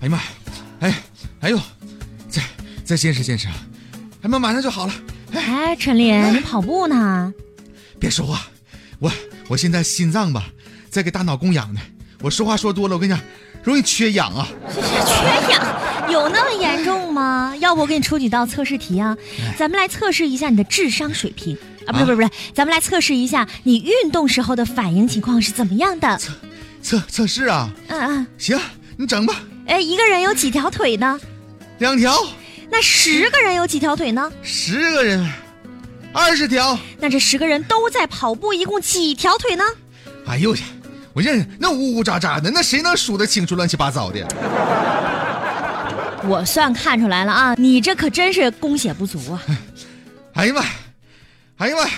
[0.00, 0.18] 哎呀妈，
[0.80, 1.02] 哎，
[1.40, 1.60] 哎呦，
[2.28, 2.42] 再
[2.84, 3.54] 再坚持坚持啊！
[4.22, 4.94] 哎妈，马上就好了。
[5.32, 7.32] 哎，陈林，你跑步呢？
[7.98, 8.46] 别说话，
[8.98, 9.12] 我
[9.48, 10.46] 我现在心脏吧
[10.88, 11.80] 在给大脑供氧呢。
[12.22, 13.22] 我说话说多了，我跟你讲，
[13.62, 14.48] 容易缺氧啊。
[14.72, 17.54] 缺氧有那么严重吗？
[17.60, 19.16] 要不我给你出几道测试题啊？
[19.58, 21.56] 咱们来测试一下你的智商水平
[21.86, 21.92] 啊！
[21.92, 26.16] 不是不是不是，咱们来测试一下你运动时候的反应情况是怎么样的？
[26.16, 26.32] 测
[26.82, 27.70] 测测试啊？
[27.88, 28.26] 嗯嗯。
[28.38, 28.58] 行，
[28.96, 29.34] 你整吧。
[29.70, 31.18] 哎，一个人有几条腿呢？
[31.78, 32.12] 两条。
[32.68, 34.30] 那十个人有几条腿呢？
[34.42, 35.32] 十个人，
[36.12, 36.76] 二十条。
[36.98, 39.62] 那这十个人都在跑步，一共几条腿呢？
[40.26, 40.64] 哎呦我去，
[41.12, 44.26] 我认那呜呜喳喳的，那谁能数得清楚乱七八糟的？
[46.24, 49.42] 我算看出来了啊，你这可真是供血不足啊！
[50.34, 50.64] 哎呀妈，
[51.58, 51.88] 哎呀妈，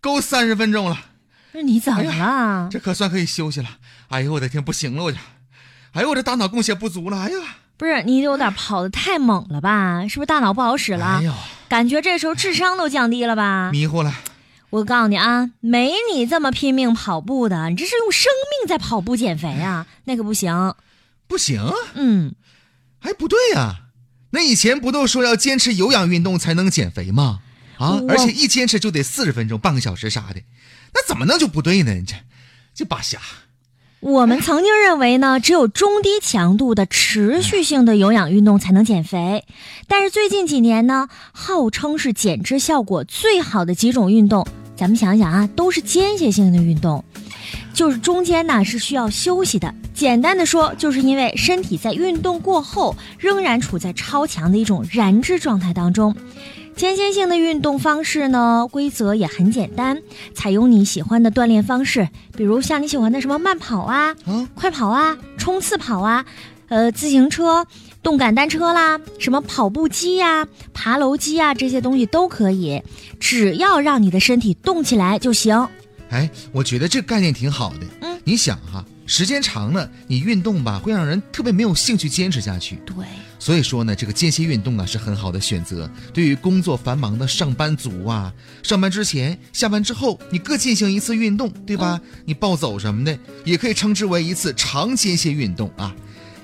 [0.00, 0.98] 够三十分钟了。
[1.52, 2.68] 那你怎么了？
[2.70, 3.68] 这可算可以休息了。
[4.08, 5.18] 哎呦我的天，不行了我这，
[5.94, 7.22] 哎呦我这大脑供血不足了。
[7.22, 7.38] 哎呀。
[7.76, 10.06] 不是你有点跑的太猛了吧？
[10.06, 11.20] 是不是大脑不好使了？
[11.68, 13.70] 感觉这时候智商都降低了吧？
[13.72, 14.14] 迷糊了。
[14.70, 20.74] 我告诉你啊，没你这么拼命跑步的，你这是用生命在跑步减肥啊，那可不行。
[21.26, 21.60] 不行？
[21.94, 22.34] 嗯。
[23.00, 23.80] 哎，不对呀，
[24.30, 27.40] 那以前不都说要坚持有氧运动才能减肥吗？
[27.78, 30.40] 啊，而且一坚持就得四十分钟、半个小时啥的，
[30.94, 31.92] 那怎么能就不对呢？
[31.92, 32.14] 你这，
[32.72, 33.18] 这扒瞎。
[34.04, 39.46] 我们曾经认为呢，只有中低强度的持续性的有氧运动才能减肥，
[39.88, 47.02] 但是最近几年呢，号称是减脂效果最好的几种运动，咱们想想啊，都是间歇性的运动，
[47.72, 49.74] 就是中间呢是需要休息的。
[49.94, 56.14] 简单的说，就是因为身体在运动过后仍然处在超强的一种燃脂状态当中。
[56.76, 60.02] 间歇性的运动方式呢，规则也很简单，
[60.34, 64.14] 采用你喜欢的锻炼方式，比如像你喜欢的什么慢跑啊、
[64.54, 66.24] 快跑啊、冲刺跑啊，
[66.68, 67.66] 呃，自行车、
[68.02, 72.82] 动感单车啦，什么跑步机呀、爬楼机啊，这些东西都可以，
[73.20, 75.68] 只要让你的身体动起来就行。
[76.10, 77.86] 哎，我觉得这个概念挺好的。
[78.00, 82.76] 嗯，你想哈，时间长了，你运动吧，会让人特别没有兴趣坚持下去。
[82.86, 82.96] 对。
[83.38, 85.90] 所以说呢，这个间歇运动啊是很好的选择。
[86.14, 88.32] 对于工作繁忙的上班族啊，
[88.62, 92.00] 上班之前、下班之后，你各进行一次运动，对吧？
[92.24, 95.94] 你暴走什么的，也可以称之为一次长间歇运动啊。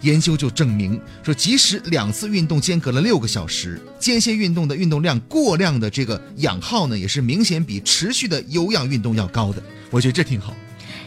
[0.02, 9.62] 研究就证明说，即使两次运动间隔了六个小时，间歇运动的运动量过量的这个氧耗呢，也是明显比持续的有氧运动要高的。
[9.90, 10.54] 我觉得这挺好。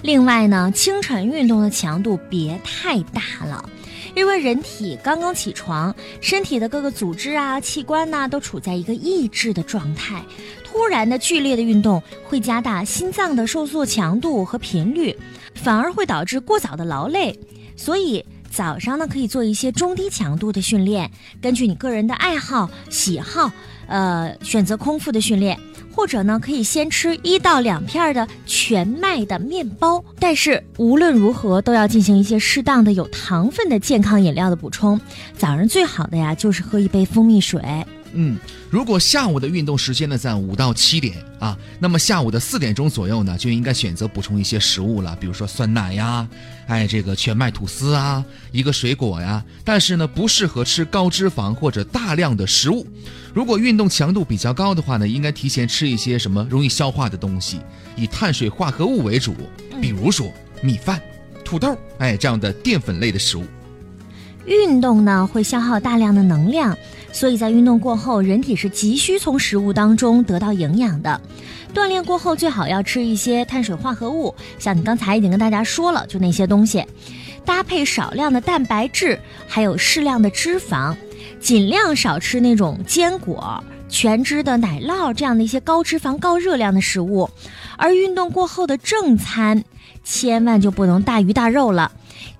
[0.02, 3.70] 另外呢，清晨运动的强度别太大了。
[4.16, 10.24] 因为人体刚刚起床，身体的各个组织啊、器官呐，都处在一个抑制的状态。
[10.64, 15.16] 突然的剧烈的运动会加大心脏的收缩强度和频率，
[15.56, 17.40] 反而会导致过早的劳累。
[17.75, 21.10] 所以早上呢，可以做一些中低强度的训练，
[21.42, 23.52] 根据你个人的爱好、喜好，
[23.88, 25.60] 呃，选择空腹的训练。
[25.96, 35.00] 或者呢，可以先吃一到两片的全麦的面包，但是无论如何都要进行一些适当的有糖分的健康饮料的补充。
[35.38, 37.62] 早上最好的呀，就是喝一杯蜂蜜水。
[38.16, 38.38] 嗯，
[38.69, 46.28] 如果下午的运动时间呢在五到七点啊，那么下午的四点钟左右呢，就应该选择补充一些食物了，比如说酸奶呀，
[46.68, 49.44] 哎，这个全麦吐司啊，一个水果呀。
[49.63, 52.85] 但是呢，不适合吃高脂肪或者大量的食物。
[53.34, 57.59] 如果运动强度比较高的话呢，应该提前吃一些什么容易消化的东西，
[57.95, 59.35] 以碳水化合物为主，
[59.81, 60.31] 比如说
[60.62, 61.01] 米饭、
[61.44, 63.44] 土豆，哎，这样的淀粉类的食物。
[64.45, 66.78] 运动呢会消耗大量的能量。
[67.13, 71.22] 所以在运动过后，人体是急需从食物当中得到营养的。
[71.74, 76.85] 锻炼过后最好要吃一些碳水化合物，像你刚才已经跟大家说了，就那些东西，
[77.46, 80.96] 搭配少量的蛋白质，还有适量的脂肪，
[81.40, 87.30] 尽量少吃那种坚果、全脂的奶酪这样的一些高脂肪、高热量的食物。
[87.78, 89.63] 而运动过后的正餐，
[90.03, 91.92] 千万就不能大鱼大肉了。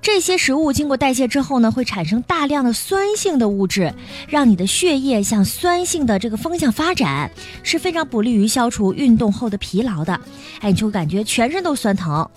[0.04, 3.92] 这些食物经过代谢之后呢，会产生大量的酸性的物质，
[4.28, 7.32] 让你的血液向酸性的这个方向发展，
[7.64, 10.20] 是非常不利于消除运动后的疲劳的。
[10.60, 12.30] 哎，你就感觉全身都酸疼。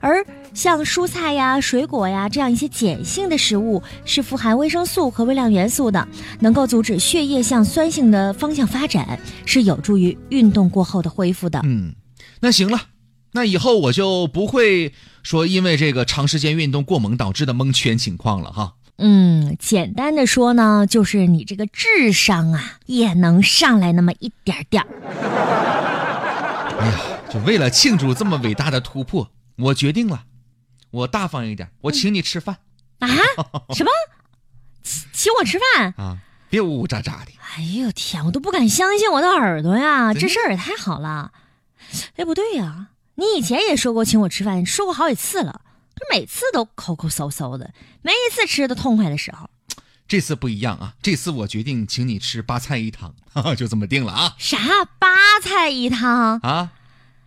[0.00, 6.06] 而像蔬菜呀、水果呀这样一些碱性的食物，是富含维生素和微量元素的，
[6.40, 11.62] 能够阻止血液向酸性的方向发展，是有助于运动过后的恢复的。
[11.64, 11.94] 嗯，
[12.40, 12.78] 那行了。
[13.32, 18.74] 那以后我就不会说因为这个长时间运动过猛导致的蒙圈情况了哈。
[18.98, 24.88] 嗯，简单的说呢，就是你这个智商啊也能上来那么一点点儿。
[26.78, 26.94] 哎呀，
[27.30, 30.24] 就为了庆祝这么伟大的突破，我决定了，
[30.90, 32.56] 我大方一点，我请你吃饭
[33.00, 33.08] 啊？
[33.74, 33.90] 什么？
[35.12, 35.92] 请我吃饭？
[35.98, 36.18] 啊，
[36.48, 37.32] 别呜呜喳喳的。
[37.56, 40.14] 哎呦天，我都不敢相信我的耳朵呀！
[40.14, 41.32] 这事儿也太好了。
[42.16, 45.62] 哎，不对呀，你以前也说过请我吃饭，说过好几次了，
[45.94, 47.72] 可每次都抠抠搜搜的，
[48.02, 49.50] 没一次吃的痛快的时候。
[50.06, 50.94] 这次不一样啊！
[51.02, 54.58] 这次我决定请你吃八菜一汤，哈哈，就这么定了啊啥
[55.00, 55.08] 八
[55.42, 56.38] 菜一汤？
[56.44, 56.70] 啊！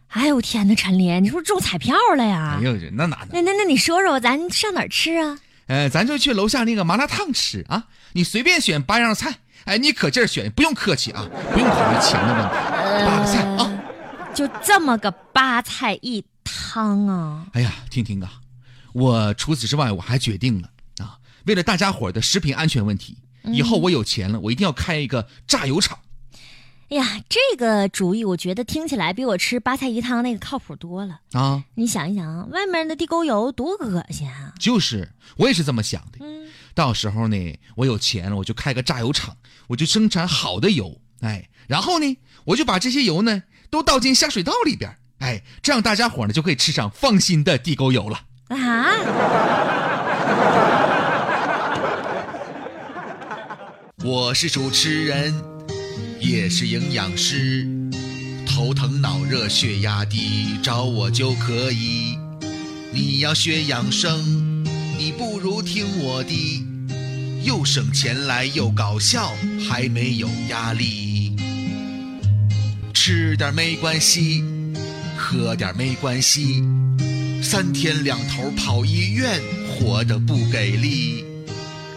[0.09, 2.57] 哎呦天哪，陈琳，你是不是中彩票了呀？
[2.57, 3.29] 哎呦，那哪能？
[3.33, 5.37] 那那那你说说，咱上哪儿吃啊？
[5.67, 7.83] 呃，咱就去楼下那个麻辣烫吃啊！
[8.13, 13.05] 你随便选八样菜，哎，你可劲儿选，不用客气啊，不用考虑钱的问题。
[13.05, 13.78] 八个菜啊！
[14.39, 17.45] 就这么个八菜一汤啊？
[17.51, 18.39] 哎呀，听听啊，
[18.93, 20.69] 我除此之外，我还决定了
[20.99, 25.99] 啊，为了大家伙儿的食品安全问题，以后我有钱了，我一定要开一个榨油厂。
[26.89, 31.19] 哎呀，这个主意我觉得听起来比我吃八菜一汤那个靠谱多了。
[31.33, 34.53] 啊，你想一想，外面的地沟油多恶心啊！
[34.57, 36.19] 就是我也是这么想的。
[36.21, 39.35] 嗯，到时候呢，我有钱了，我就开个榨油厂，
[39.67, 48.19] 我就生产好的油，哎，然后呢，我就把这些油呢都倒进下水道里边，哎，这样大家伙呢就可以吃上放心的地沟油了。
[48.47, 48.57] 啊，
[54.03, 55.33] 我是主持人，
[56.19, 57.67] 也是营养师，
[58.47, 62.17] 头疼脑热血压低找我就可以。
[62.91, 64.63] 你要学养生，
[64.97, 66.65] 你不如听我的，
[67.43, 69.31] 又省钱来又搞笑，
[69.69, 71.35] 还没有压力。
[73.01, 74.43] 吃点没关系，
[75.15, 76.61] 喝点没关系，
[77.41, 81.23] 三天两头跑医院，活得不给力。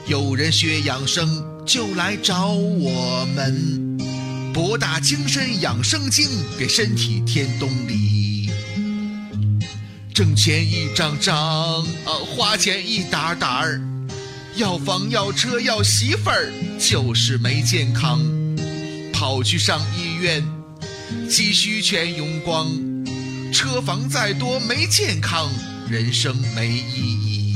[0.07, 1.29] 有人学养生
[1.67, 3.99] 就来找我们，
[4.55, 8.49] 博大精深养生经，给身体添动力。
[10.15, 13.83] 挣钱一张张，呃，花钱一沓沓儿，
[14.55, 18.21] 要房要车要媳妇儿，就是没健康，
[19.13, 20.41] 跑去上医院，
[21.29, 22.69] 积蓄全用光，
[23.53, 25.51] 车房再多没健康，
[25.89, 27.52] 人生没意义。